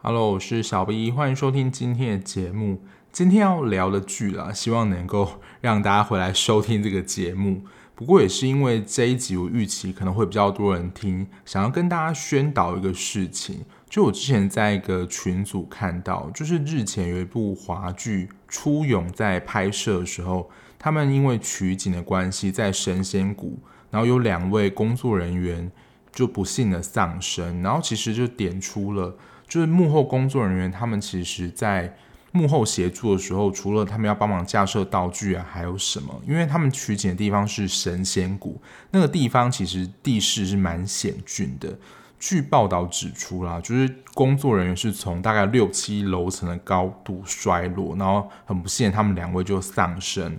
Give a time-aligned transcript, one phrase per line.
[0.00, 2.82] Hello，我是小 B，欢迎收听今天的节目。
[3.10, 7.62] 今天要聊的剧啦，希望能够让大家回来收听这个节目。
[7.94, 13.64] 不过也是因为这一集我预期可能会比较多人听，想要跟大家宣导一个事情。
[13.90, 23.58] 就我之前在一个群组看到，就是日前有一部华剧《初勇》在拍摄的时候，他们因为取景的关系，在神仙谷，
[23.90, 25.70] 然后有两位工作人员
[26.12, 31.96] 就不幸的丧生，然后其实就点出了，就是幕后工作人员他们其实在。
[32.30, 36.22] 幕后协助的时候，除了他们要帮忙架设道具啊，还有什么？
[36.28, 41.78] 因为他们取景的地方是神仙谷，那个地方其实地势是蛮险峻的。
[42.18, 50.38] 据报道指出啦，就是工作人员是从大概六七楼层的高度摔落，然后很不幸，他们两位就丧生。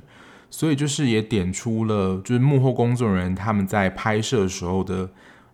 [0.51, 5.07] 所以就是也点出了，就是幕后工作人员他们在拍摄时候的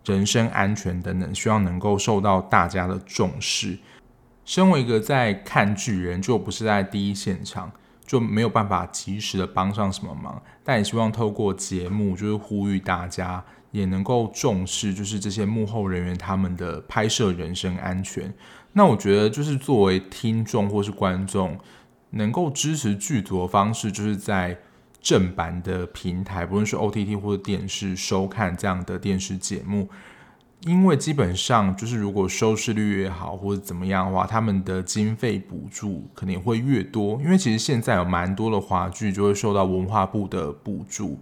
[0.05, 3.77] 人身安全等等，希望能够受到大家的重视。
[4.45, 7.69] 身为一个在看剧人，就不是在第一现场，
[8.05, 10.41] 就没有办法及时的帮上什么忙。
[10.63, 13.43] 但也希望透过节目，就是呼吁大家
[13.75, 18.33] 也能够重视，就是这些幕后人员他们的拍摄人身安全。
[18.71, 21.57] 那我觉得，就是作为听众或是观众，
[22.11, 24.57] 能够支持剧组的方式，就是在
[25.01, 29.89] 正版的平台，不论是 OTT 或者电视收看这样的电视节目。
[30.61, 37.21] 因为基本上就是，如果收视率越好或者怎么样的话，他们的经费补助肯定会越多。
[37.21, 41.19] 因为其实现在有蛮多的华剧就会受到文化部的补助。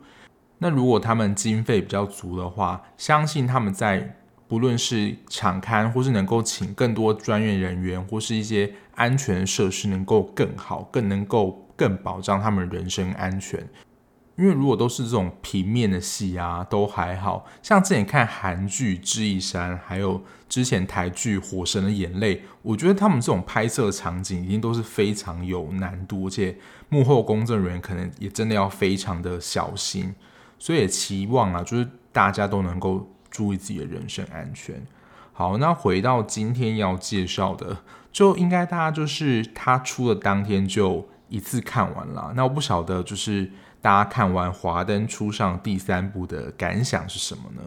[0.63, 4.15] 那如果他们经费比较足的话，相信他们在
[4.47, 13.67] 不论是场刊或是能够请更多专业人员，或是一些安全设施能够更好，更能够更保障他们人身安全。
[14.37, 26.55] 因为如果都是这种平面的戏啊，都还好，像之前看韩剧《智异山》，还有之前台剧《火神的眼泪》，我觉得他们这种拍摄场景已经都是非常有难度，而且
[26.87, 30.15] 幕后工作人员可能也真的要非常的小心，
[30.63, 34.81] 所以也期望啊，就是大家都能够注意自己的人身安全。
[35.33, 37.79] 好，那回到今天要介绍的，
[38.13, 42.31] 就应该大家就是他出的当天就一次看完了。
[42.33, 43.51] 那我不晓得就是。
[43.83, 47.61] 大家看完《华灯初上》第三部的感想是什么呢？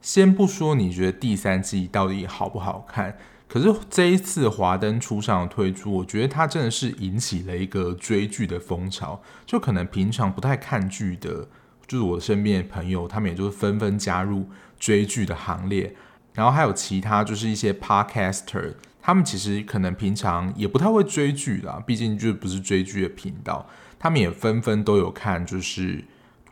[0.00, 9.20] 先不说你觉得第三季到底好不好看，可是这一次《华灯初上》推出，我觉得它真的是引起了一个追剧的风潮。
[9.44, 11.46] 就可能平常不太看剧的，
[11.86, 14.48] 就是我身边的朋友，他们也就是纷纷加入
[14.78, 15.94] 追剧的行列。
[16.34, 23.68] 然后还有其他就是一些 Podcaster，他们其实可能平常也不太会追剧啦，毕竟就不是追剧的频道。
[23.98, 25.98] 他们也纷纷都有看，就是《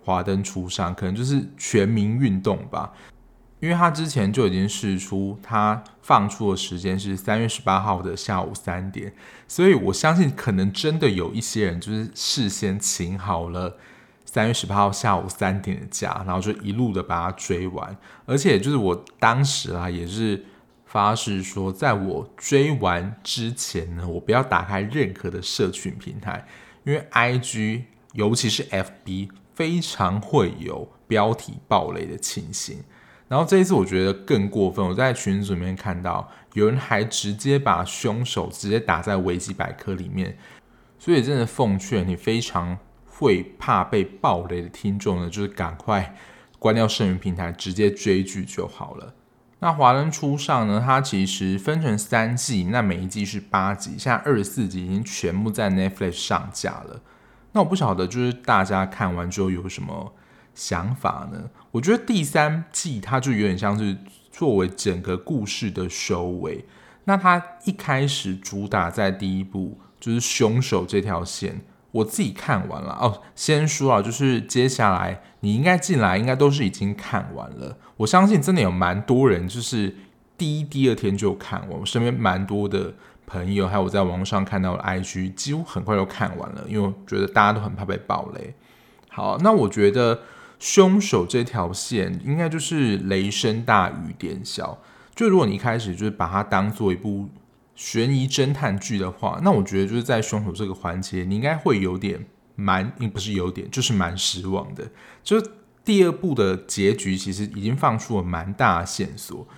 [0.05, 2.93] 华灯初上》，可能就是全民运动吧。
[3.59, 9.13] 因为他之前就已经释出，他放出的时间是三月十八号的下午三点，
[9.47, 13.77] 所以我相信可能真的有一些人就是事先请好了
[14.33, 17.97] 三月十八号下午三点的假，然后就一路的把它追完。
[18.27, 20.45] 而且就是我当时啊，也是
[20.87, 26.47] 发誓说，在我追完之前呢，我不要打开任何的社群平台。
[26.85, 27.83] 因为 IG
[28.13, 32.85] 尤其是 FB 非常会有标题暴雷的情形，
[33.27, 40.39] 然后这一次我觉得更过分，我在群组里面看到有人还直接把凶手直接打在维基百科里面，
[41.01, 42.79] 所以真的奉劝你非常
[43.21, 46.17] 会怕被暴雷的听众呢，就是赶快
[46.59, 49.15] 关掉社群平台，直接追剧就好了。
[49.59, 50.83] 那华灯初上呢？
[50.83, 57.03] 它其实分成三季，那每一季是八集，现在二十四集已经全部在 Netflix 上架了。
[57.53, 60.15] 那我不晓得，就是大家看完之后有什么
[60.55, 61.51] 想法呢？
[61.73, 63.99] 我觉得第三季它就有点像是
[64.33, 66.65] 作为整个故事的收尾。
[67.05, 71.61] 那它一开始主打在第一部就是凶手这条线。
[71.93, 77.77] 我自己看完了哦，先说啊，就是接下来你应该进来，应该都是已经看完了。
[77.97, 79.97] 我相信真的有蛮多人，就是
[80.39, 81.81] 第一、第二天就看完。
[81.81, 82.95] 我身边蛮多的
[83.27, 88.55] 朋友，还有我在网上看到的 IG，几乎很快就看完了，因为我觉得大家都很怕被爆雷。
[89.09, 90.21] 好，那我觉得
[90.59, 94.79] 凶手这条线应该就是雷声大雨点小。
[95.17, 97.29] 就如果你一开始就是把它当做一部。
[97.81, 104.87] 悬疑侦探剧的话，那我觉得就是在凶手这个环节，你应该会有点蛮，不是有点，就是蛮失望的。
[105.25, 105.43] 就
[105.83, 109.49] 第二部的结局，其实已经放出了蛮大线索。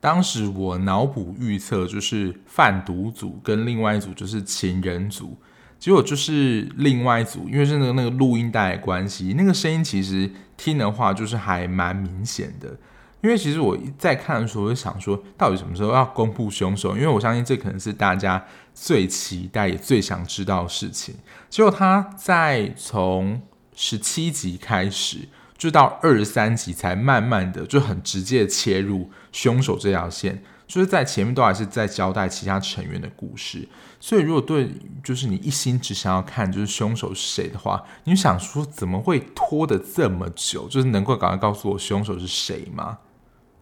[0.00, 5.38] 当时我脑补预测，就是贩毒组跟另外一组就是情人组。
[5.78, 12.76] 结果就是另外一组，因为是那个那个录音带的关系，那个声音其实听的话就是还蛮明显的。
[13.22, 16.96] 因为其实我在看的时候，我就想说，到底什么时候要公布凶手？
[16.96, 18.42] 因为我相信这可能是大家
[18.74, 21.14] 最期待也最想知道的事情。
[21.50, 23.42] 结果他在从
[23.74, 25.28] 十七集开始，
[25.58, 33.68] 就到二十三集才慢慢的就很直接的切入凶手这条线，就是在前面都还是在交代其他成员的故事。
[34.00, 34.70] 所以如果对
[35.04, 40.66] 就是你一心只想要看就是凶手是谁的话，你想说怎么会拖得这么久？
[40.68, 42.96] 就是能够赶快告诉我凶手是谁吗？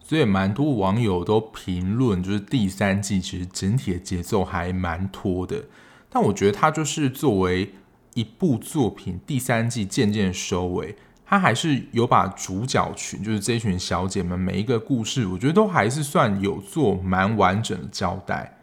[0.09, 5.65] 所以蛮多网友都评论，就是第三季其实整体的节奏还蛮拖的。
[6.09, 7.75] 但我觉得它就是作为
[8.15, 18.58] 一部作品，第三季渐渐收尾，它还是有把主角群，就是这群小姐们每一个故事，我觉得都还是算有做蛮完整的交代。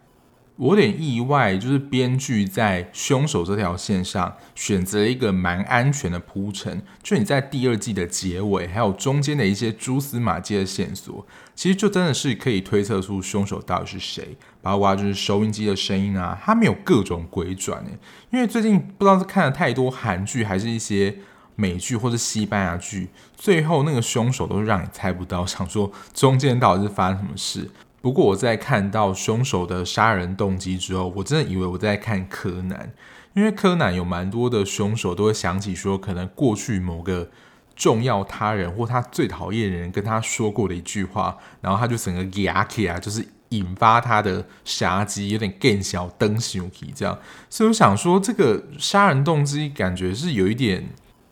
[0.56, 6.82] 我有点意外，就是编剧在凶手这条线上选择了一个蛮安全的铺陈。
[7.02, 14.36] 就你在第二季的结尾，还有中间的一些蛛丝马迹的线索，其实就真的是可以推测出凶手到底是谁。
[14.62, 17.98] 包括就是收音机的声音啊，它没有各种鬼转诶。
[18.30, 21.18] 因为最近不知道是看了太多韩剧，还是一些
[21.54, 27.70] 美剧或者西班牙剧，最后那个凶手都是让你猜不到，想说中间到底是发生什么事。
[28.06, 32.92] 不过我在看到凶手的杀人动机之后，我真的以为我在看柯南，
[33.34, 37.28] 因为柯南有蛮多的凶手都会想起说，可能过去某个
[37.74, 47.18] 重要他人或他最讨厌的人跟他说过的一句话，然后他就整个牙起啊，就是引发他的杀机，有点更小灯熊皮这样。
[47.50, 50.90] 所以我想说，这个杀人动机感觉是有一点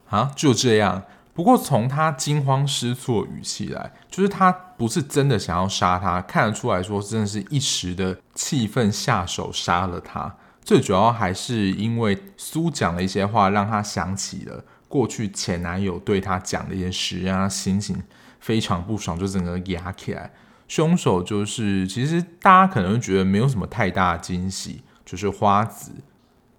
[0.09, 1.05] 啊，就这样。
[1.35, 10.37] 不过从他惊慌失措语气来，就是他不是真的想要杀他，看得出来说真的是一时的气愤下手杀了他。
[10.63, 18.01] 最主要还是因为苏讲了一些话，让他想起了过去前男友对他讲的一些事，让他心情
[18.39, 20.31] 非常不爽，就整个压起来。
[20.69, 25.91] 凶手就是其实大家可能会觉得没有什么太大的惊喜，就是花子。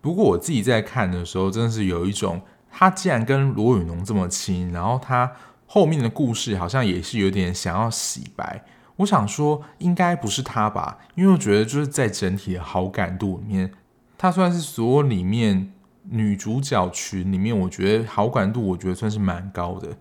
[0.02, 2.42] 不过我自己在看的时候，真的是有一种。
[2.78, 5.32] 他既然跟罗宇农这么亲，然后他
[5.66, 8.66] 后面的故事好像也是有点想要洗白。
[8.98, 10.98] 我想说，应该不是他吧？
[11.16, 13.72] 因为我觉得就是在整体的好感度里面，
[14.18, 15.72] 他算是所有里面
[16.04, 19.96] 女主角群里面，我觉得好感度我觉得算是蛮高的。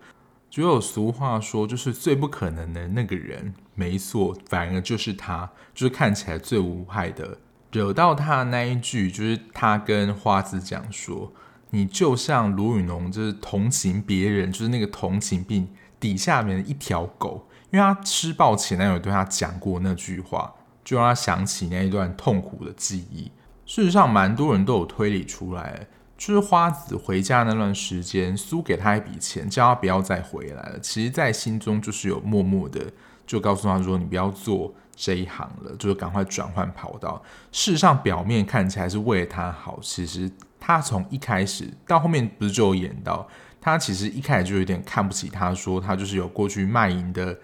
[0.50, 7.38] 只有俗话说，就是最不可能的那个人，没错，反而就是他，就是看起来最无害的。
[7.70, 11.32] 惹到他的那一句，就是他跟花子讲说。
[11.74, 15.68] 你就像罗雨农，就是同情别人，就是那个同情病
[15.98, 20.54] 底下面的一条狗，因为他施暴前男友对他讲过那句话，
[20.84, 23.24] 就让他想起那一段痛苦的记忆。
[23.66, 30.78] 事实上，蛮多人都有推理出来，就是花子回家那段时间，苏给他一笔钱，叫他不要再回来了。
[30.78, 32.92] 其实，在心中就是有默默的
[33.26, 37.22] 就告诉他说：“你不要做这一行了，就是赶快转换跑道。”
[37.52, 40.30] 事实上，表面看起来是为了他好，其实。
[40.66, 43.28] 他从一开始到后面不是就有演到，
[43.60, 47.38] 他其实一开始就有点看不起他，说他就是有过去卖淫的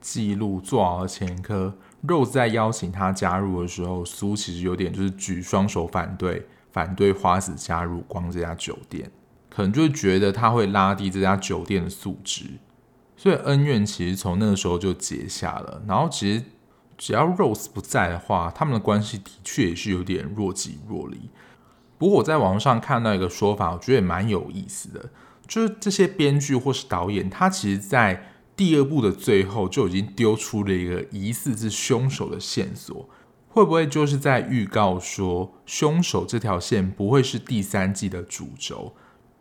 [0.00, 1.72] 记录，做好了前科。
[2.04, 9.08] Rose 在邀请他加入的时候，苏其实有点就是举双手反对，反对花子加入光这家酒店，
[9.48, 12.46] 可能就觉得他会拉低这家酒店的素质，
[13.24, 15.82] 所以恩怨其实从那个时候就结下了。
[15.88, 16.44] 然后其实
[16.98, 21.30] 只要 Rose 不在的话，他们的关系的确也是有点若即若离。
[21.96, 25.08] 不过我在网上看到一个说法，我觉得也蛮有意思的，
[25.46, 33.08] 就是这些编剧或是导演，他其实在第二部的最后就已经丢出了一个疑似是凶手的线索，
[33.48, 38.92] 会不会就是在预告说凶手这条线不会是第三季的主轴？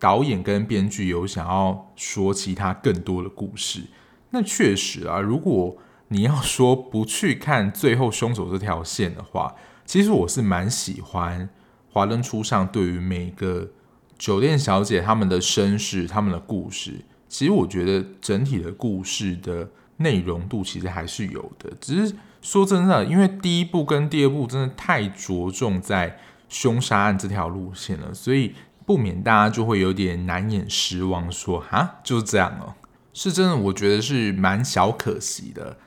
[0.03, 3.83] 导演跟编剧有想要说其他更多的故事？
[4.31, 5.77] 那确实啊，如果
[6.09, 9.55] 你要说不去看最后凶手这条线的话，
[9.85, 11.47] 其实我是蛮喜欢。
[11.89, 13.69] 华灯初上，对于每个
[14.17, 21.71] 酒店小姐她们的身世、她们的故事，其实我觉得整体的故事的内容度其实还是有的。
[21.79, 26.19] 只是说真的，因为第一部跟第二部真的太着重在
[26.49, 28.53] 凶杀案这条路线了，所以
[28.85, 32.73] 不免大家就会有点难掩失望，说哈，就是这样哦，
[33.13, 35.77] 是真的，我觉得是蛮小可惜的。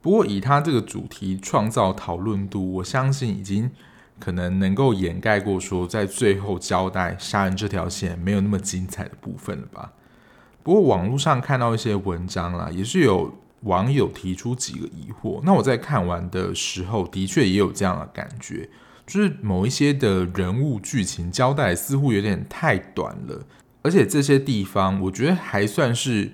[0.00, 3.70] 不过以他这个主题创造讨论度，我相信已经。
[4.18, 9.92] 可能能够掩盖过说，在最后交代杀人这条线没有那么精彩的部分了吧？
[10.62, 15.42] 不过网络上看到一些文章啦，也是有网友提出几个疑惑。
[15.44, 18.70] 那我在看完的时候，的确也有这样的感觉，
[19.06, 23.46] 就是某一些的人物剧情交代似乎有点太短了，
[23.82, 26.32] 而且这些地方我觉得还算是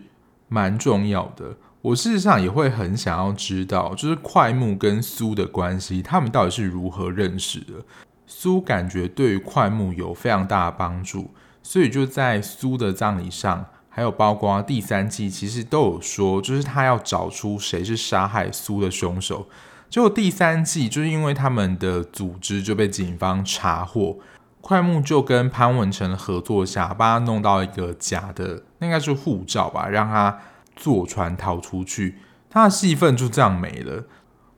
[0.49, 1.57] 蛮重要的。
[1.83, 7.85] 我事实上也会很想要知道，就是快木跟苏的关系，他们到底是如何认识的？
[8.27, 11.31] 苏感觉对于快木有非常大的帮助，
[11.63, 19.49] 所以就在苏的葬礼上，还有包括第三季，其实都有说，就是他要找出谁是杀害苏的凶手。
[19.93, 24.19] 结果第三季就是因为他们的组织就被警方查获，
[24.63, 30.41] 快木就跟潘文成合作下，帮他弄到一个假的，那应该是护照吧，让他。
[30.75, 32.17] 坐船逃出去，
[32.49, 34.07] 他的戏份就这样没了。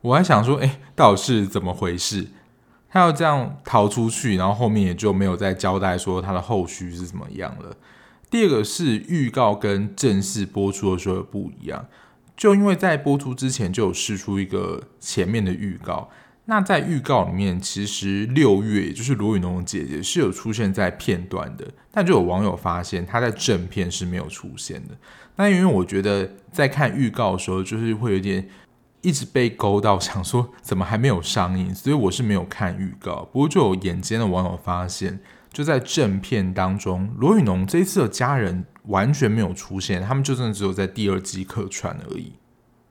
[0.01, 2.29] 我还想说，哎，到底是怎么回事？
[2.89, 7.77] 他要这样逃出去，然后后面也就没有再交代说他的后续是怎么样了。
[8.31, 11.85] 第二个是预告跟正式播出的时候不一样，
[12.37, 16.11] 就因为在播出之前就有释出一个前面的预告。
[16.47, 24.91] 那在预告里面，其实六月也就是罗雨侬的姐姐是有出现在片段的，但就有网友发现她在正片是没有出现的。
[25.37, 28.47] 那因为我觉得在看预告的时候，就是会有点
[29.01, 33.27] 一直被勾到，想说怎么还没有上映，所以我是没有看预告。
[33.33, 42.33] 不过就有眼尖的网友发现，就在正片当中，罗雨农这一次的家人完全没有出现，他们就真的只有在第二集客串而已。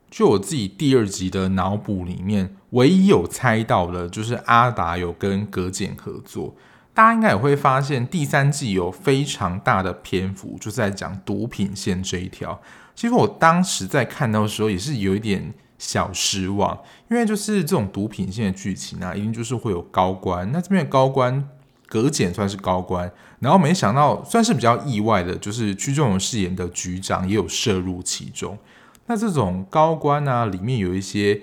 [0.09, 6.55] 就我自己第二集的脑补里面，唯一有猜到的，就是阿达有跟葛简合作。
[6.93, 12.61] 大家应该也会发现，第三季有非常大的篇幅，就是在讲毒品线这一条。
[12.93, 16.77] 其实我当时在看到的时候，也是有一点小失望，
[17.09, 20.51] 因为就是这种毒品线的剧情啊，一定就是会有高官。
[20.51, 21.49] 那这边的高官
[21.93, 28.57] 葛简算是高官，然后没想到算是比较意外的，就是屈中恒饰演的局长也有涉入其中。
[29.05, 31.39] 那这种高官啊，里面有一些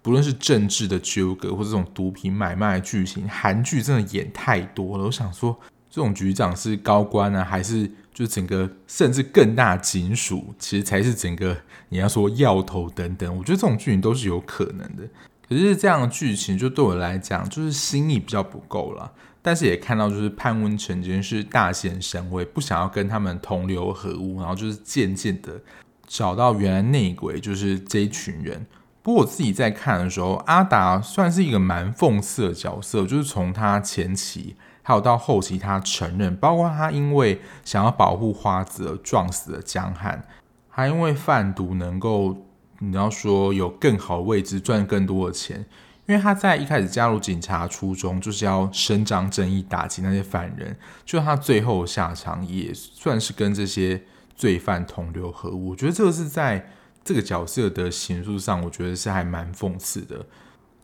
[0.00, 5.06] 不论是政治的纠葛，或这种毒品买卖的剧情，韩剧真的演太多了。
[5.06, 5.58] 我想说，
[5.90, 11.56] 这种局长是高官啊，还是就整个甚至更大警署，其实才是整个
[11.88, 13.36] 你要说要头等等。
[13.36, 15.02] 我觉得这种剧情都是有可能的。
[15.48, 19.10] 可是这样的剧情，就对我来讲，就是心意比较不够了。
[19.42, 25.60] 但是也看到，就是潘文成真是大显神威，不想要跟他们同流合污，然后就是渐渐的。
[26.06, 28.66] 找到原来内鬼就是这一群人。
[29.02, 40.22] 不过我自己在看的时候，阿达算是一个蛮讽刺的角色，就是从他前期还有到后期，他承认，包括他因为想要保护花子而撞死了江汉，
[40.68, 42.36] 还因为贩毒能够
[42.80, 45.64] 你要说有更好的位置赚更多的钱，
[46.06, 54.02] 因为他在一开始加入警察初衷就是要伸张正义，打击那些犯人，就他最后下场也算是跟这些。
[54.34, 56.68] 罪犯同流合污，我觉得这个是在
[57.04, 60.26] 这个角色的形塑上，我觉得是还蛮讽刺的。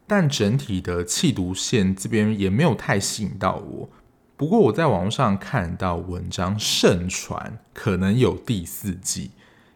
[0.07, 3.89] 但整体的缉毒线这边也没有太吸引到我。
[4.37, 9.33] 不过我在网上看到文章盛传可能有第四季，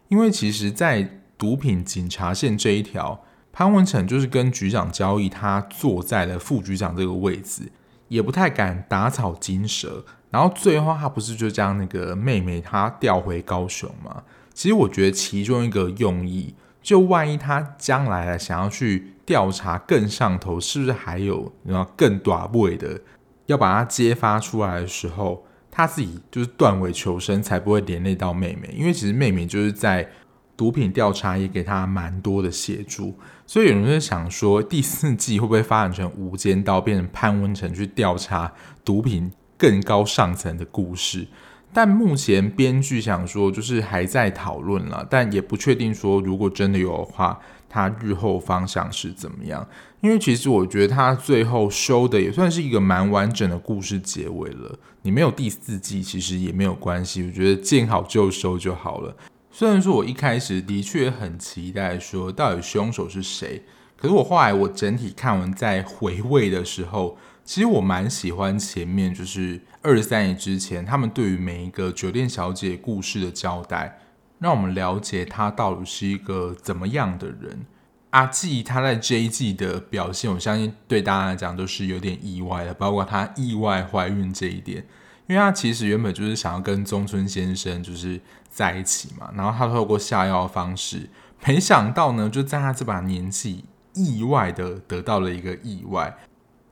[0.07, 7.71] 因为其实，在毒品警察线这一条，潘文成就是跟局长交易，他坐在了副局长这个位置，
[8.07, 10.03] 也不太敢打草惊蛇。
[10.31, 14.23] 然后最后他不是就将那个妹妹她调回高雄吗？
[14.55, 22.99] 其实我觉得其中一个用意，就万一他将来想要去调查更上头，是不是还有然后更大尾的，
[23.45, 28.73] 要把他揭发出来的时候，他自己就是断尾求生，才不会连累到妹妹。
[28.75, 30.09] 因为其实妹妹就是在
[30.57, 33.15] 毒品调查也给他蛮多的协助，
[33.53, 38.51] 所以有人就想说第四季会不会发展成无间道，变成潘文成去调查
[38.83, 39.31] 毒品？
[39.59, 41.27] 更高上层的故事，
[41.71, 49.65] 但目前编剧想说就是还在讨论了，但也不确定说如果真的有的话，他日后方向是怎么样？
[50.01, 54.79] 因为其实我觉得他最后收的也算是一个蛮完整的故事结尾了。
[55.03, 59.15] 你没有第四季其实也没有关系，我觉得见好就收就好了。
[59.55, 63.61] 虽然说我一开始的确很期待说到底凶手是谁，
[63.95, 67.17] 可是我后来我整体看完在回味的时候。
[67.45, 73.99] 其实我蛮喜欢前面就是二十三集之前，他们对于每一个酒店小姐故事的交代，
[74.39, 77.65] 让我们了解她到底是一个怎么样的人。
[78.11, 84.77] 阿纪她在这一季的表现，我相信对大家来讲都是有点意外的，包括她意外怀孕这一点，
[85.27, 88.21] 因为她其实原本就是想要跟中村先生就是
[88.53, 91.09] 在一起嘛，然后他透过下药的方式，
[91.43, 96.15] 没想到呢，就在他这把年纪，意外的得到了一个意外。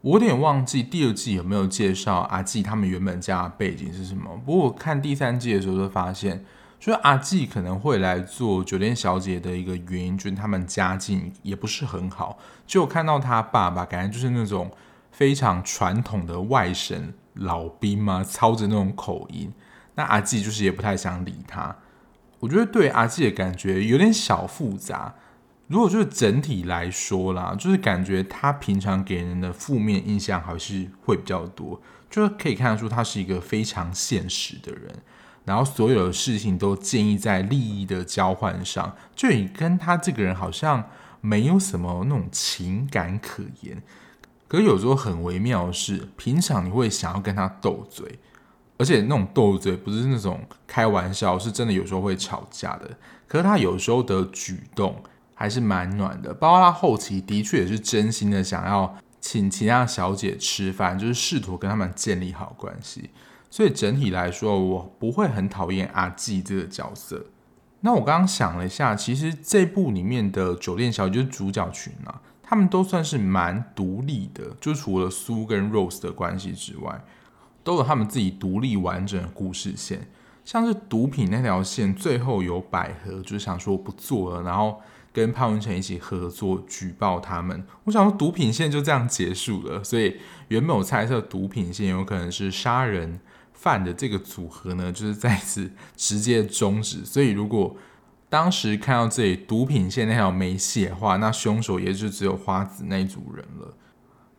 [0.02, 4.30] 我有点忘记第二季有没有介绍阿纪他们原本家的背景是什么。
[4.46, 6.44] 不过我看第三季的时候就发现，
[6.80, 12.38] 就是阿纪可能会来做酒店小姐的一个原因，就是他们家境也不是很好。
[12.68, 14.70] 就我看到他爸爸，感觉就是那种
[15.12, 19.52] 非常传统的外省老兵嘛，操着那种口音。
[20.01, 21.75] 那阿纪就是也不太想理他。
[22.39, 25.13] 我觉得对阿纪的感觉有点小复杂。
[25.67, 31.79] 如果就是整体来说啦，就是感觉他平常给人的负面印象还是会比较多，
[32.10, 34.91] 就是可以看得出他是一个非常现实的人。
[35.46, 40.84] 然后所有的事情都建立在利益的交换上，就你跟他这个人好像
[41.22, 43.81] 没有什么那种情感可言。
[44.48, 48.20] 可是有时候很微妙的是，平常你会想要跟他斗嘴，
[48.82, 52.90] 而且那种斗嘴不是那种开玩笑，是真的有时候会吵架的。
[53.28, 55.04] 可是他有时候的举动
[55.36, 63.12] 还是蛮暖的，包括他后期的确也是真心的想要请其他小姐吃饭，就是试图跟他们建立好关系。
[63.52, 67.28] 所以整体来说，我不会很讨厌阿纪这个角色。
[67.82, 77.00] 那我刚刚想了一下，其实这部里面的酒店小姐就是主角群啊，他们都算是蛮独立的，就除了苏跟 Rose 的关系之外，
[77.63, 80.08] 都有他们自己独立完整的故事线。
[80.44, 84.82] 像是毒品那条线，最后有百合就想说不做了，然后
[85.13, 87.63] 跟潘文成一起合作举报他们。
[87.84, 93.20] 我想说毒品线就这样结束了，所以原本我猜测毒品线有可能是杀人。
[93.53, 97.06] 犯的这个组合呢，就是再次直接终止。
[97.06, 97.77] 所以，如果
[98.27, 103.75] 当时看到这里毒品线那条没戏的话，那凶手也就只有花子那一组人了。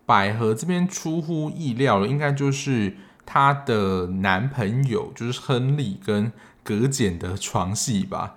[0.05, 8.35] 百合这边出乎意料了，应该就是她的男朋友，就是亨利跟葛简的床戏吧。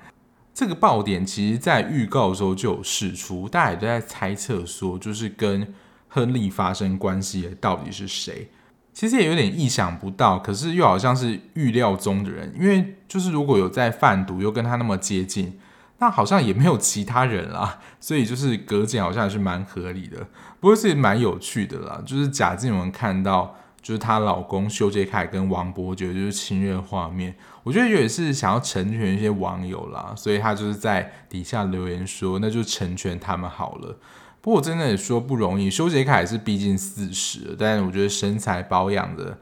[0.54, 5.74] 这个爆点其实在预告的时候就有释出，大家也都在猜测说，就是跟
[6.08, 8.50] 亨利发生关系的到底是谁。
[8.94, 15.60] 其实也有点意想不到，可是又好像是预料中的人，因为就是如果有在贩毒又跟他那么接近，
[16.00, 20.26] 那好像也没有其他人啦，所以就是葛简好像也是蛮合理的，
[20.62, 22.02] 不过是蛮有趣的啦。
[22.06, 34.00] 就是贾静雯看到就是她老公修杰楷跟王伯爵就是亲热画面，我觉得也是想要成全一些网友啦，所以她就是在底下留言说，那就成全他们好了。
[34.42, 39.38] 不过我真的也说不容易，修杰楷是毕竟四十了，但是我觉得身材保养的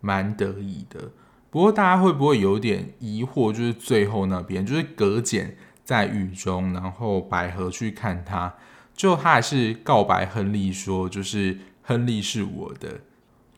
[0.00, 1.10] 蛮得意的。
[1.50, 3.52] 不过大家会不会有点疑惑？
[3.52, 8.54] 就是最后那边，就是葛简在狱中，然后百合去看他，
[8.94, 13.00] 就他还是告白亨利说，就是亨利是我的，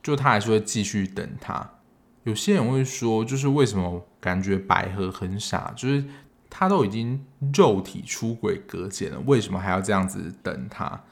[0.03, 1.71] 就他还是会继续等他。
[2.25, 6.05] 有些人会说，就是为什么感觉百合很傻，就是。
[6.55, 11.03] 他都已经肉体出轨葛简了，为什么还要这样子等他？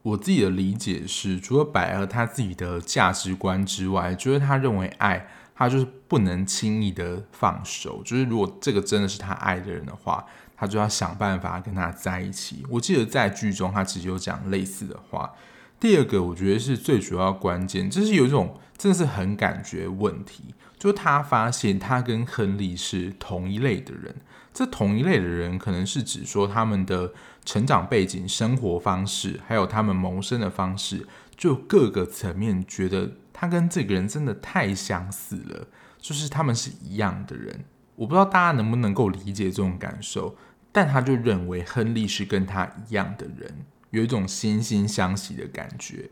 [0.00, 8.00] 我自己的理解是，除了百合他自己的价值观之外，就是他认为爱，他就是不能轻易的放手。
[8.06, 10.24] 就是如果这个真的是他爱的人的话，
[10.56, 12.64] 他就要想办法跟他在一起。
[12.70, 15.30] 我记得在剧中他其实有讲类似的话。
[15.78, 24.16] 第二个，我觉得是最主要关键，就是有一种真的是很感觉问题，就他发现他跟亨利是同一类的人。
[24.54, 27.12] 这同一类的人，可能是指说他们的
[27.44, 35.68] 成长背景、生活方式，还有他们谋生的方式，就各个层面觉得他跟这个人真的太相似了，
[36.00, 37.66] 就是他们是一样的人。
[37.96, 40.34] 我不知道大家能不能够理解这种感受，
[40.72, 46.08] 但他就认为亨利是跟他一样的人，有一种惺惺相惜的感觉。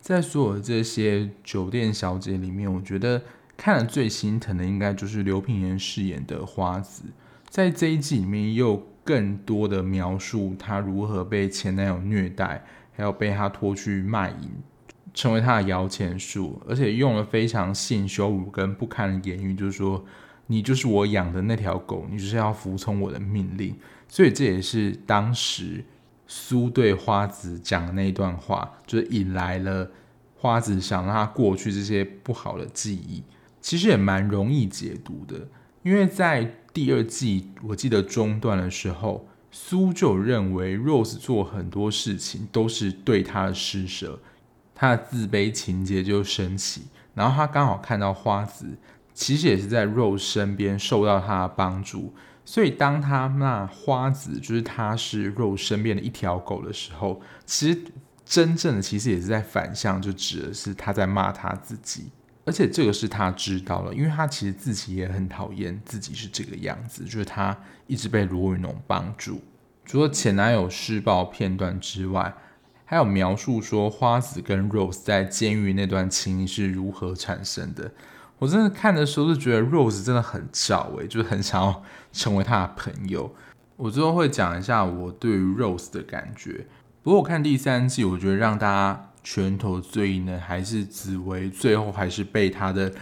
[0.00, 3.22] 在所有这些酒店小姐里面，我觉得
[3.56, 7.04] 看了最心疼的，应该就是刘品言饰演的花子。
[7.48, 12.64] 在这一季里面，也有更多的描述她如何被前男友虐待，
[12.94, 14.50] 还有被他拖去卖淫，
[15.12, 20.04] 成为他的摇钱树，而且用了非常性羞辱跟不堪的言语，就是说
[20.46, 23.74] 你就是我养的那条狗，你就是要服从我的命令。
[24.08, 25.84] 所以这也是当时
[26.28, 29.90] 苏对花子讲的那一段话，就是引来了
[30.36, 33.24] 花子想让他过去这些不好的记忆，
[33.60, 35.48] 其实也蛮容易解读的，
[35.82, 36.54] 因为在。
[36.70, 44.20] 第二季我记得中段的时候，苏就认为 Rose 做很多事情都是对他的施舍，
[44.76, 46.82] 他的自卑情结就升起。
[47.14, 48.78] 然后他刚好看到花子，
[49.12, 52.14] 其实也是在 Rose 身边受到他的帮助，
[52.50, 57.78] 所以当他骂花子就是他是 Rose 身边的一条狗的时候，其实
[58.24, 62.06] 真正的其实也是在反向，就指的是他在骂他自己。
[62.46, 67.54] 而且这个是他知道了，因为他其实自己也很讨厌自己是这个样子，就是他
[67.86, 69.42] 一直被罗雨侬帮助。
[69.84, 72.34] 除了前男友施暴片段之外，
[72.86, 77.92] 还有描述说花子跟 Rose 在监狱那段情谊是如何产生的。
[78.38, 83.34] 我真的看的时候就觉得 Rose 真的很照诶，就是很想要成为他的朋友。
[83.76, 86.66] 我最后会讲一下我对于 Rose 的感觉。
[87.02, 91.48] 不过我看第三季，我觉得让大家拳头最硬的，还是紫薇？
[91.48, 92.92] 最后还是被他的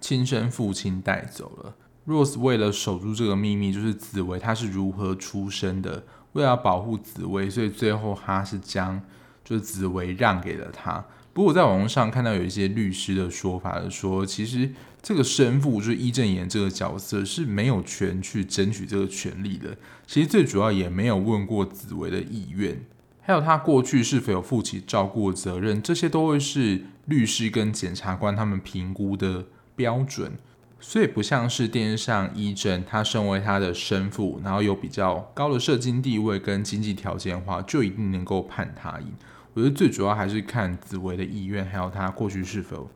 [0.00, 1.74] 亲生父亲带走了。
[2.06, 9.00] Rose 为了守住这个秘密，就是紫薇她是如何出生的，为了保护紫薇，所以最后他是将
[9.44, 11.04] 就是紫薇让给了他。
[11.36, 14.72] 不过我在网络上看到有一些律师的说法是说，其实
[15.02, 19.76] 这个生父就是伊正言这个角色是没有权去争取这个权利的。
[20.06, 22.80] 其实最主要也没有问过紫薇的意愿，
[23.20, 29.44] 还有他过去是否有负起照顾责任，这些都会是律师跟检察官他们评估的
[29.74, 30.32] 标准。
[30.80, 39.12] 所以不像是电视上伊正，他身为他的生父，然后有比较高的社经地位跟经济条件的话，就一定能够判他赢。
[39.56, 42.90] 我觉得最主要还是看紫薇的意愿，还有他过去是否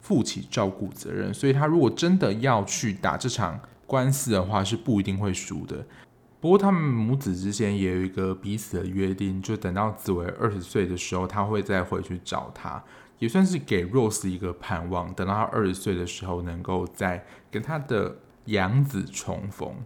[0.00, 1.32] 负起照顾责任。
[1.32, 5.86] 所以他如果真的要去打这场官司的话，是不一定会输的。
[6.40, 12.82] 不过他们母子之间也有一个彼此的约定，就等到紫薇二十岁的时候，他会再回去找他，
[13.20, 19.76] 也算是给 Rose 一个盼望，等到他二十岁的时候，能够再跟他的养子重逢。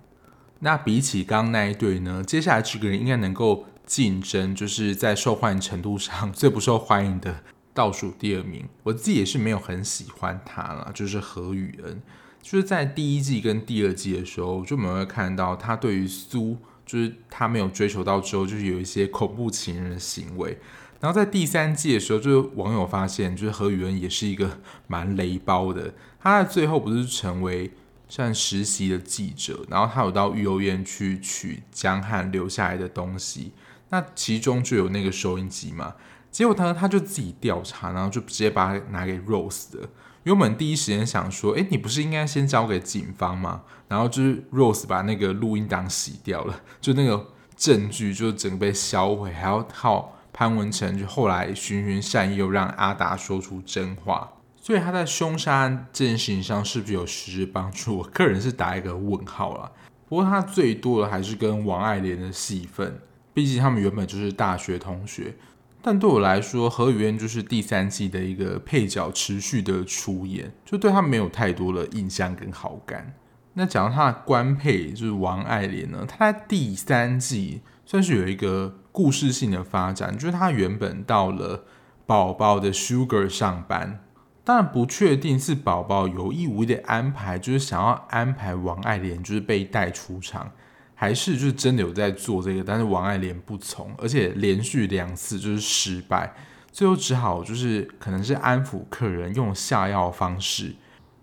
[0.61, 3.67] 那比起刚刚那一对呢，接下来这个人应该能够。
[3.87, 7.43] 竞争就是在受欢迎程度上 最不受欢迎的
[7.73, 12.01] 倒数第二名，我自己也是没有很喜欢他啦，就是何雨恩，
[12.41, 20.59] 就是在第一季跟第二季的时候，就我们会看到他对于苏，就是他没有追求到之后，就是有一些恐怖情人的行为。
[21.01, 27.73] 然后在第三季的时候，就是网友发现，就是何雨恩也是一个蛮雷包的，他在最后不是成为
[28.09, 33.53] 像实习的记者，然后他有到育幼院去取江汉留下来的东西。
[33.95, 35.95] 那其中就有那个收音机嘛，
[36.33, 39.89] 结果他他就自己调查，然后就直接把它拿给 Rose 的。
[40.25, 43.63] 原本第一时间想说，哎，你不是应该先交给警方吗？
[43.87, 54.29] 然后就是 Rose 把那个录音档洗掉了，就那个证据就整个被销毁，还要靠潘文成就后来循循善诱，让阿达说出真话。
[54.61, 57.99] 所以他在凶杀案这件事情上是不是有实质帮助？
[57.99, 59.71] 我个人是打一个问号了。
[60.09, 62.99] 不过他最多的还是跟王爱莲的戏份。
[63.35, 65.35] 毕竟他们原本就是大学同学，
[65.83, 73.13] 但对我来说，何雨嫣就是第三季的一个配角，持续的出演，就对他没有太多的印象跟好感。
[73.55, 81.65] 那讲到他的官配就是王爱莲呢，他在第三季算是有一个故事性的发展，就是他原本到了
[82.07, 84.01] 宝宝的 Sugar 上班，
[84.43, 90.53] 当然不确定是宝宝有意无意的安排，就是想要安排王爱莲就是被带出场。
[90.95, 96.35] 还是就是真的有在做这个，但是王爱莲不从，而且连续两次就是失败，
[96.71, 100.75] 最后只好就是可能是安抚客人，用下药方式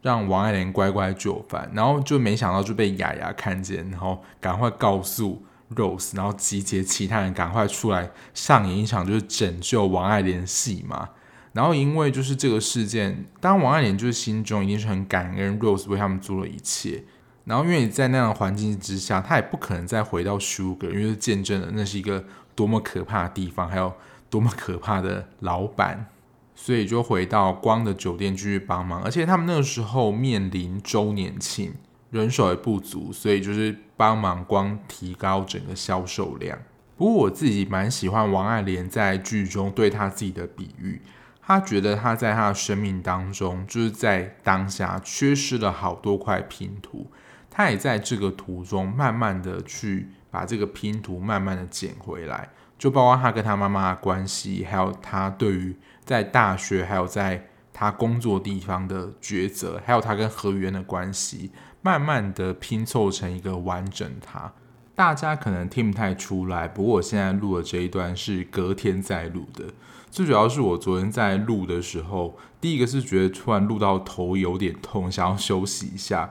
[0.01, 5.43] 让王爱莲乖乖就范，然后就没想到就被雅雅看见，然后赶快告诉
[5.75, 11.09] Rose，然后集结其他人赶快出来上演一场就是拯救王爱莲的戏嘛。
[11.53, 17.03] 然后因为就是这个事件，当王爱莲就是心中一定是很感恩 Rose 为他们做了一切。
[17.43, 22.23] 然后，因为你在那样的环境之下，他也不可能再回到 Sugar，因为见证了那是一个
[22.53, 23.91] 多么可怕的地方，还有
[24.29, 26.07] 多么可怕的老板，
[26.53, 29.01] 所以就回到光的酒店继续帮忙。
[29.03, 31.73] 而且他们那个时候面临周年庆，
[32.11, 36.59] 人手也不足，所以就是帮忙光提高整个销售量。
[36.95, 41.01] 不过我自己蛮喜欢王爱莲在剧中对他自己的比喻，
[41.41, 47.07] 他觉得他在他的生命当中，就是在当下缺失了好多块拼图。
[47.53, 64.53] 他也在这个途中慢慢的去把这个拼图慢慢的捡回来，就包括他跟他妈妈的关系，还有他对于在大学，还有在他工作地方的抉择，还有他跟何源的关系，慢慢的拼凑成一个完整他。
[64.95, 69.65] 大家可能听不太出来，不过我现在录的这一段是隔天再录的，
[70.09, 76.29] 最主要是我昨天在录的时候，第一个是觉得突然录到头有点痛，想要休息一下。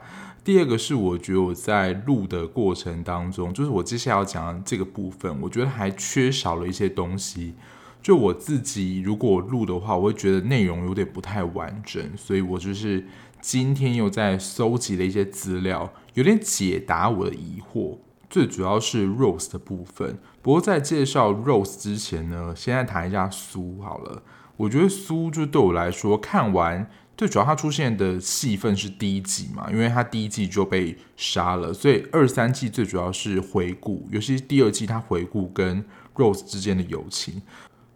[0.50, 7.54] 第二个是，我觉得我在录的过程当中，就是我接下来要讲的这个部分，我觉得还缺少了一些东西。
[8.02, 13.06] 就我自己如果录的话，我会觉得内容有点不太完整，所以我就是
[13.40, 17.98] 今天又在搜集了一些资料，有点解答我的疑惑。
[18.28, 20.18] 最主要是 Rose 的部分。
[20.42, 24.24] 不过在介绍 Rose 之前呢，先来谈一下苏好了。
[24.56, 26.90] 我觉得苏就对我来说看完。
[27.20, 37.42] 最主要他出现的戏份是第一季嘛，因为他第一季就被杀了，所以二三季最主要是回顾，尤其第二季他回顾跟 Rose 之间的友情。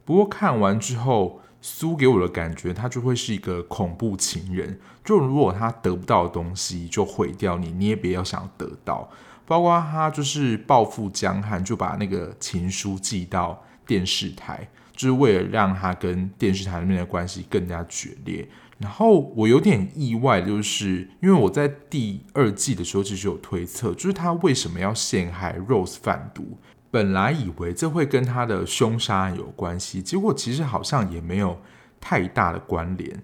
[0.04, 9.10] 不过看完之后，苏给我的感觉，他就会是一个恐怖情人，就如果他得不到的东西就毁掉你，你也别要想得到。
[9.46, 14.68] 包括他就是报复江汉，就把那个情书寄到电视台。
[14.96, 18.48] 就是为了让他跟电视台里面的关系更加决裂。
[18.78, 26.58] 然后我有点意外，就是因为我在第二季的时候其实有推测，就是他为什么要陷害 Rose 贩毒。
[26.90, 31.58] 本来以为这会跟他的凶杀案有关系，结果其实好像也没有
[32.00, 33.22] 太大的关联。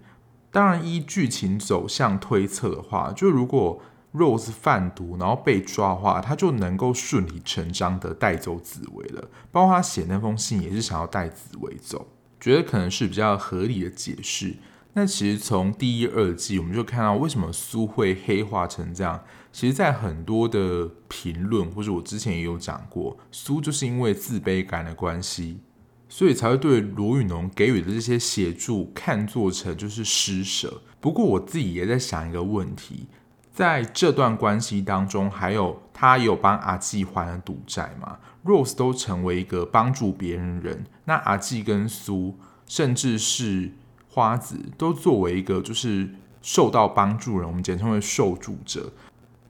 [0.51, 3.81] 当然，依剧情走向推测的话，就如果
[4.13, 9.29] Rose 贩毒然后被抓的话，他就能够顺理成章的带走紫薇了。
[9.53, 12.09] 包括他写那封信也是想要带紫薇走，
[12.41, 14.57] 觉得可能是比较合理的解释。
[14.93, 19.23] 那其实从第一、二季我们就看到，为什么苏会黑化成这样？
[19.53, 25.61] 其实，在很多的评论，或者我之前也有讲过，苏就是因为自卑感的关系，
[26.09, 30.83] 所以才会对罗宇农给予的这些协助看作成就是施舍。
[31.01, 33.07] 不过，我自己也在想一个问题，
[33.53, 43.73] 在这段关系当中，还有他有帮阿纪还了赌债嘛？Rose 都成为一个帮助别人人，那阿纪跟苏，甚至是。
[44.13, 46.11] 花子都作为一个就是
[46.43, 48.91] 受到帮助人，我们简称为受助者，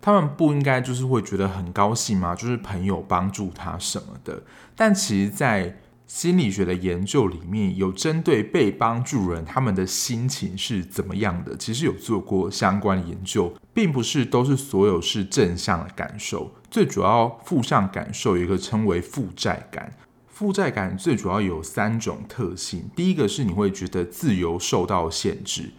[0.01, 2.35] 他们不应该就是会觉得很高兴吗？
[2.35, 4.43] 就是朋友帮助他什么的。
[4.77, 19.93] 但其实，在心理学的研究里面有针对被帮助人他们的心情是怎么样的，其实有做过相关的研究，并不是都是所有是正向的感受，最主要负向感受有一个称为负债感。
[20.41, 25.71] 负债感最主要有三种特性，第一个是你会觉得自由受到限制。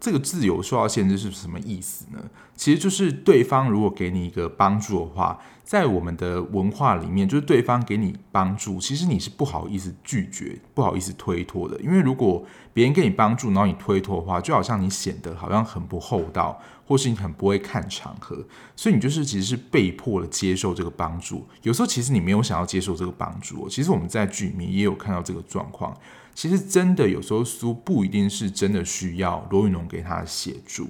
[0.00, 2.18] 这个自由受到限制是什么意思呢？
[2.56, 11.78] 其实就是对方如果给你一个帮助的话，在我们的文化里面，就是对方给你帮助，其实你是不好意思拒绝、不好意思推脱的。
[11.80, 16.60] 因为如果别人给你帮助，然后你推脱的话，就好像你显得好像很不厚道。
[16.90, 21.46] 或是你很不会看场合，所以你就是其实是被迫的接受这个帮助。
[21.62, 23.68] 有时候其实你没有想要接受这个帮助。
[23.68, 25.96] 其实我们在剧里面也有看到这个状况。
[26.34, 30.88] 其实真的有时候苏不一定是真的需要罗宇农给他的协助。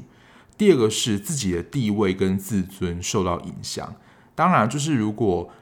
[0.57, 3.95] 第二个是自己的地位跟自尊受到影响。
[4.35, 5.53] 当然，就是如果。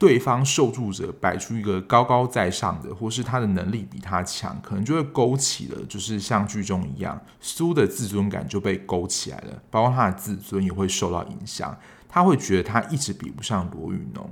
[0.00, 14.30] 对方受助者摆出一个高高在上的，或是他的能力比他强，可能就会勾起了，就是像剧中一样，苏的自尊感就被勾起来了，包括他的自尊也会受到影响，他会觉得他一直比不上罗宇农。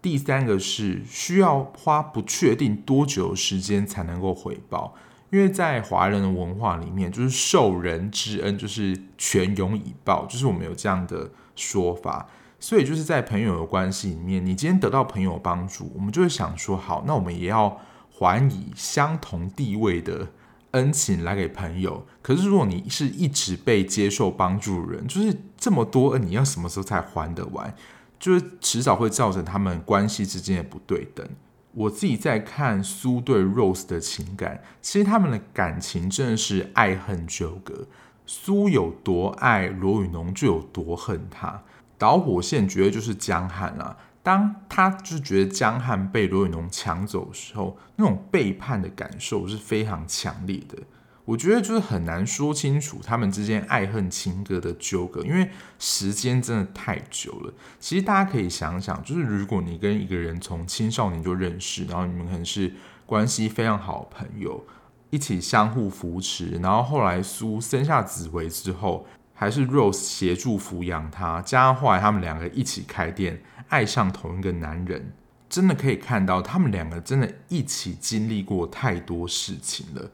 [0.00, 4.94] 第三个是需要花不确定多久时间才能够回报，
[5.30, 12.28] 因为在华人的文化里面，就是受人之恩就是全涌以报，就是我们有这样的说法。
[12.60, 20.28] 所以就是在朋友的关系里面，你今天得到朋友帮助，我们就会想说，好，那我们也要还以相同地位的
[20.72, 22.04] 恩情来给朋友。
[22.20, 27.72] 可是如果你是一直被接受帮助的人，就是这么多恩，你要什么时候才还得完？
[28.18, 31.24] 就是迟早会造成他们关系之间的不对等。
[31.72, 37.86] 我自己在看苏对 Rose 的情感，其实他们的感情真的是爱恨纠葛。
[38.26, 41.62] 苏有多爱罗宇农，就有多恨他。
[41.98, 43.96] 导火线绝对就是江汉啊！
[44.22, 50.78] 当他就是觉得江汉被罗宇农抢走的时候，那种背叛的感受是非常强烈的。
[51.24, 57.52] 我觉得就是很难说清楚他们之间爱恨情歌的纠葛，因为时间真的太久了。
[57.80, 62.72] 其实大家可以想想，就是如果你跟一个人从青少年就认识，然后你们可能是
[63.06, 64.64] 关系非常好的朋友，
[65.10, 69.06] 一起相互扶持，然后后来苏生下紫薇之后。
[69.40, 75.12] 还是 Rose 协助抚养他，加上后来他们两个一起开店，爱上同一个男人，
[75.48, 80.10] 真的可以看到他们两个真的一起经历过太多事情了，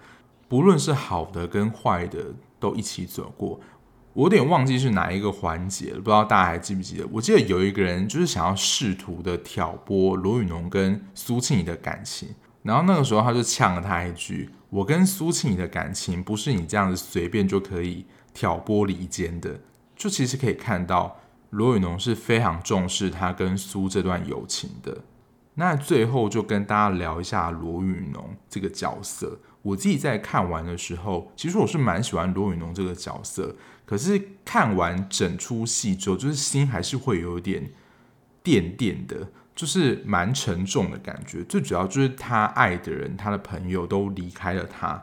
[0.46, 3.58] 不论是好的跟坏的都一起走过。
[4.12, 7.06] 我有点忘记是哪一个环节了，不知道大家还记不记得？
[7.10, 12.28] 我记得有一个人就是想要试图的挑拨罗宇农跟苏庆怡的感情，
[12.62, 18.04] 然后那个时候他就呛了他一句：“我跟苏庆怡的感情不是你这样子随便就可以。”
[18.34, 19.60] 挑拨离间的，
[19.96, 21.18] 就其实可以看到
[21.50, 24.98] 罗宇农是非常重视他跟苏这段友情的。
[25.54, 29.38] 那最后就跟大家聊一下罗宇农这个角色。
[29.62, 33.54] 我自己在看完的时候，其实我是蛮喜欢罗宇农这个角色。
[33.86, 37.70] 可是看完整出戏之后，就是心还是会有点
[38.42, 41.44] 电电的，就是蛮沉重的感觉。
[41.44, 45.02] 最主要就是他爱的人，他的朋友都离开了他。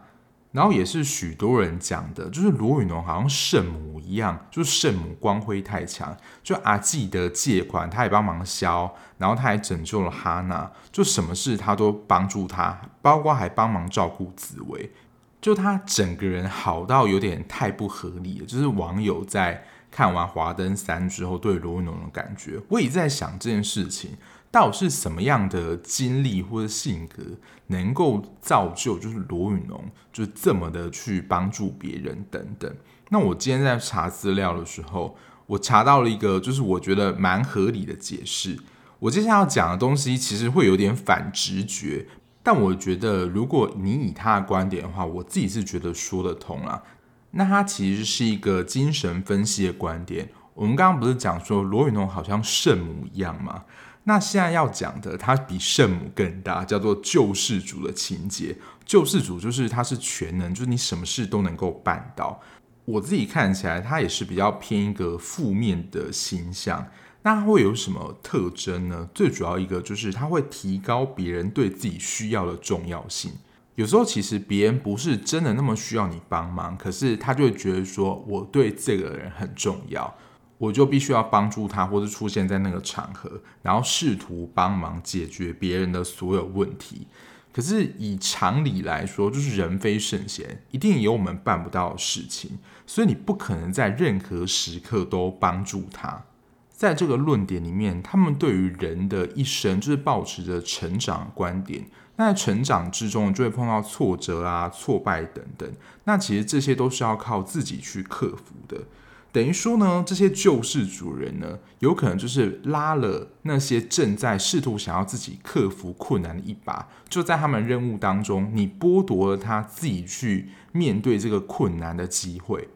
[0.52, 6.16] 然后也是许多人讲的，就是罗宇农好像圣母一样，就是圣母光辉太强。
[6.44, 14.92] 就阿纪的借款，他也帮忙消，然后他还拯救了哈娜，就什么事他都帮助他，包括还帮忙照顾紫薇。
[15.40, 18.46] 就他整个人好到有点太不合理了。
[18.46, 22.62] 就是网友在看完《华灯三》之后对罗云龙的感觉。
[22.68, 24.18] 我一直在想这件事情，
[24.52, 27.24] 到底是什么样的经历或者性格
[27.68, 32.70] 能够造就，就是罗云龙就这么的去帮助别人等等。
[33.10, 35.16] 那我今天在查资料的时候，
[35.48, 38.60] 我查到了一个，就是我觉得蛮合理的解释。
[39.00, 42.06] 我接下来要讲的东西其实会有点反直觉，
[42.44, 46.84] 但我觉得如果你以他的观点的话，我自己是觉得说得通啦。
[47.32, 50.30] 那他其实是一个精神分析的观点。
[50.54, 53.64] 我们刚刚不是讲说罗云龙好像圣母一样吗？
[54.04, 58.58] 那现在要讲的，它比圣母更大，叫做救世主的情节。
[58.86, 62.42] 救世主就是他是全能，就是你什么事都能够办到。
[62.84, 66.86] 我自己看起来，他也是比较偏一个负面的形象。
[67.24, 69.08] 那会有什么特征呢？
[69.14, 73.32] 最主要一个就是他会提高别人对自己需要的重要性。
[73.76, 80.14] 有时候其实别人不是真的那么需要你帮忙，可是他就会觉得说，我对这个人很重要，
[80.62, 87.08] 我就必须要帮助他，或是出现在那个场合，然后试图帮忙解决别人的所有问题。
[87.52, 96.26] 可是以常理来说，就是人非圣贤，一定有我们办不到的事情，所以你不可能在任何时刻都帮助他。
[96.70, 101.88] 在这个论点里面，他们对于人的一生就是保持着成长观点。
[102.18, 105.68] 那在成长之中，就会碰到挫折啊、挫败等等。
[106.04, 108.84] 那其实这些都是要靠自己去克服的。
[109.32, 122.68] 等于说呢，这些救世主人呢，有可能就是拉了那些正在试图想要自己克服困难的一把，就在他们任务当中，你剥夺了他自己去面对这个困难的机会，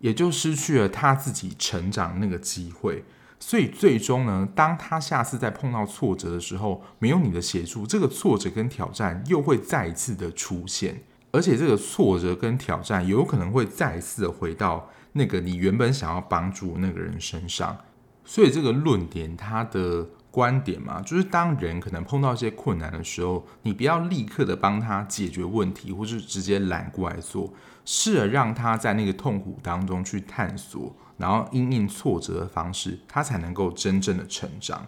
[0.00, 3.04] 也就失去了他自己成长那个机会。
[3.40, 17.76] 所以最终呢，当他下次再碰到挫折的时候，没有你的协助，这个挫折跟挑战又会再一次的出现，而且这个挫折跟挑战有可能会再一次的回到那个你原本想要帮助那个人身上。
[18.24, 27.52] 所以这个论点，他的观点嘛，就是当人可能碰到一些困难的时候，你不要立刻的帮他解决问题，或是直接揽过来做，
[27.84, 30.94] 试着让他在那个痛苦当中去探索。
[31.18, 34.86] 然后因应挫折的方式，他才能够真正的成长。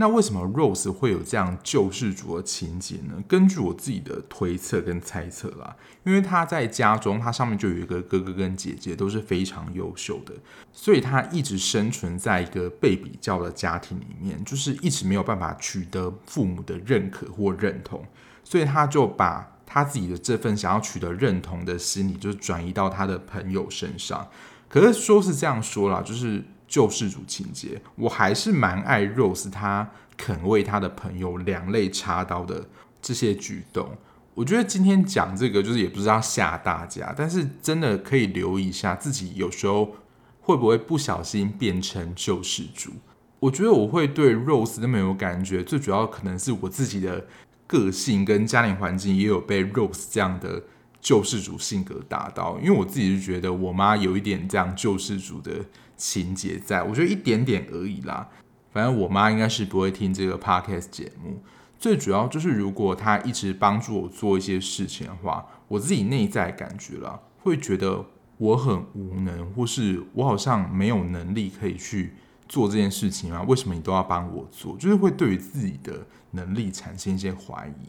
[0.00, 3.22] 那为什么 Rose 会有这样救世主的情节呢？
[3.28, 10.32] 根据我自己的推测跟猜测啦，因为他在家中，他上面就有一个哥哥跟姐姐，都是非常优秀的，
[10.72, 18.02] 所以他一直生存在一个被比较的家庭里面，就是一直没有办法取得父母的认可或认同，
[18.42, 24.26] 所以他就把他自己的这份想要取得认同的心理，就转移到他的朋友身上。
[24.66, 32.64] 可是说是这样说啦，就是救世主情节，我还是蛮爱 Rose 他肯为他的朋友两肋插刀的
[33.02, 33.90] 这些举动。
[34.34, 39.96] 我觉得今天讲这个，就是也不是要吓大家，但是真的可以留意一下自己有时候
[40.40, 42.92] 会不会不小心变成救世主。
[43.40, 47.26] 我觉得我会对 Rose 那么有感觉，最主要可能是我自己的
[47.66, 50.62] 个性跟家庭环境也有被 Rose 这样的。
[51.00, 55.64] 救世主性格大到，因为我自己是觉得我妈有一点这样救世主的
[55.96, 58.28] 情节在，我觉得一点点而已啦。
[58.72, 61.42] 反正我妈应该是不会听这个 podcast 节目。
[61.78, 68.04] 最主要就是如果她一直帮助我做一些事情的话，我自己内在感觉啦，会觉得
[68.36, 72.12] 我很无能，或是我好像没有能力可以去
[72.48, 73.42] 做这件事情啊？
[73.48, 74.76] 为什么你都要帮我做？
[74.76, 77.88] 就是会对于自己的能力产生一些怀疑。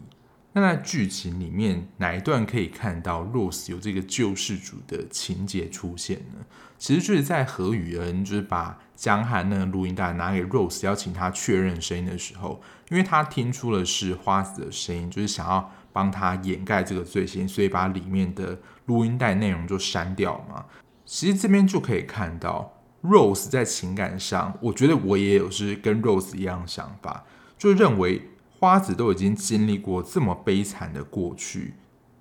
[0.53, 6.45] 那在剧情里面哪一段可以看到 Rose 有这个救世主的情节出现呢？
[6.77, 20.65] 其实就是在何宇恩就是把江汉那个录音带拿给 Rose，邀请他确认声音的时候，因为他听出了是花子的声音，就是想要帮他掩盖这个罪行，所以把里面的录音带内容就删掉嘛。
[21.05, 27.23] 其实这边就可以看到 Rose 在情感上，我觉得我也有是跟 Rose 一样的想法，
[27.57, 28.27] 就认为。
[28.61, 31.73] 花子都已经经历过这么悲惨的过去，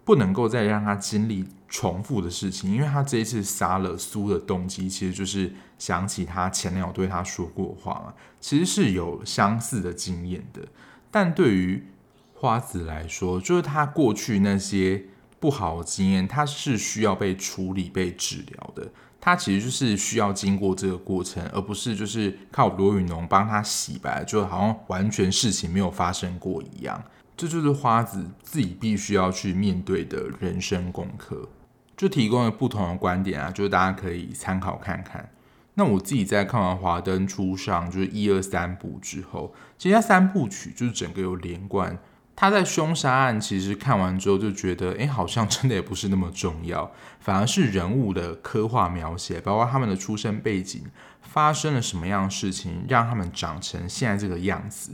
[0.07, 10.66] 不能够再让他经历重复的事情，因为他这一次杀了苏的动机，其实就是想起他前男友对他说过话嘛，其实是有相似的经验的。
[11.11, 11.85] 但对于
[12.33, 15.05] 花子来说，就是他过去那些
[15.38, 18.90] 不好的经验，他是需要被处理、被治疗的。
[19.21, 27.02] 他其实就是需要经过这个过程，而不是就是靠罗云龙帮他洗白，就好像完全事情没有发生过一样。
[27.37, 31.48] 这就是花子自己必须要去面对的人生功课。
[31.96, 35.31] 就提供了不同的观点啊，就是大家可以参考看看。
[35.75, 41.98] 那我自己在看完《华灯初上》就是一二三部之后，其实它三部曲就是整个有连贯。
[42.35, 50.85] 他在凶杀案其实看完之后就觉得，哎，好像真的也不是那么重要，反而是人物的刻画描写，包括他们的出生背景，
[51.20, 54.92] 发生了什么样的事情，让他们长成现在这个样子，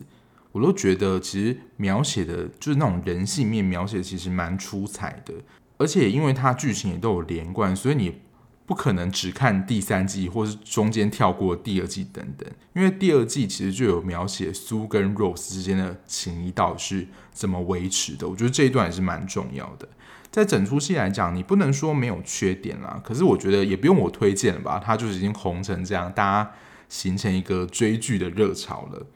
[0.51, 5.33] 我都觉得其实描写的就是那种人性面描写，其实蛮出彩的。
[5.79, 8.21] 而且因为它剧情也都有连贯，所以你
[8.67, 12.47] 不可能只看第三季，或是中间跳过第二季等等。
[12.75, 19.89] 因为第二季其实就有描写苏跟 Rose 之间的情谊到底是怎么维持的，我觉得这一段也是蛮重要的。
[20.31, 26.51] 在整出戏来讲，你不能说没有缺点啦，可是我觉得也不用我推荐了吧，它就是已经红成这样，大家
[26.89, 29.07] 形成一个追剧的热潮了。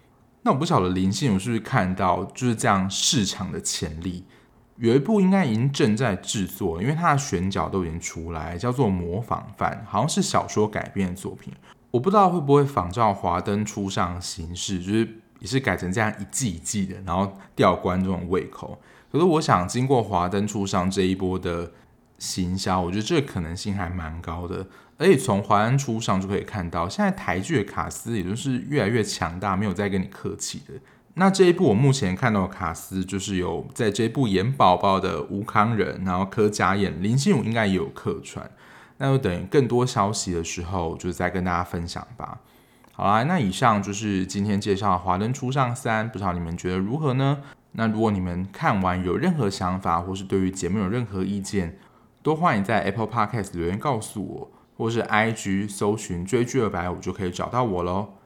[0.43, 4.25] 那我不晓得林心如是不是看到就是这样市场的潜力。
[4.81, 11.53] 有一部应该已经正在制作，因为它的选角都已经出来，叫做《模仿犯》，好像是小说改编的作品。
[11.91, 15.09] 我不知道会不会仿照《华灯初上》形式，就是
[15.39, 18.81] 也是改成这样一季一季的，然后吊观众胃口。
[19.13, 21.73] 可是我想，经过《华灯初上》这一波的
[22.19, 24.67] 行销，我觉得这个可能性还蛮高的。
[24.97, 30.75] 而且从《华灯初上》就可以看到，现在台剧的卡司也就是越来越强大，没有再跟你客气的。
[31.15, 38.51] 那这一部我目前看到的卡司就是有在这一部演宝宝的吴康仁，然后柯佳嬿、林心如应该也有客串。
[38.99, 42.39] 那就等更多消息的时候，就再跟大家分享吧。
[42.93, 47.39] 好啦，那以上就是今天介绍《华灯初上三》，不知道你们觉得如何呢？
[47.73, 51.79] 那如果你们看完有任何想法，或是对于节目有任何意见，
[52.23, 58.20] 都欢迎在 Apple Podcast 留言告诉我，或是 IG 搜寻追剧二百五就可以找到我喽。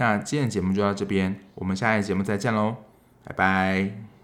[0.00, 2.74] 那今天的节目就到这边，我们下一期节目再见喽，
[3.22, 4.19] 拜拜。